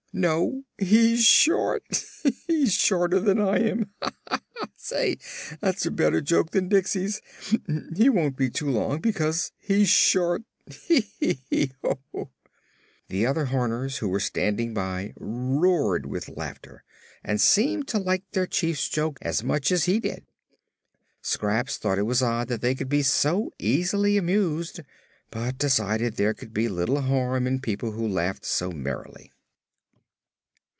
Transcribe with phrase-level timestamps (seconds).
[0.13, 1.85] "No, he's short;
[2.45, 3.91] he's shorter than I am.
[4.01, 4.67] Ha, ha, ha!
[4.75, 5.17] Say!
[5.61, 7.21] that's a better joke than Diksey's.
[7.95, 10.43] He won't be too long, because he's short.
[10.69, 11.13] Hee,
[11.49, 12.29] hee, ho!"
[13.07, 16.83] The other Horners who were standing by roared with laughter
[17.23, 20.25] and seemed to like their Chief's joke as much as he did.
[21.21, 24.81] Scraps thought it was odd that they could be so easily amused,
[25.29, 29.31] but decided there could be little harm in people who laughed so merrily.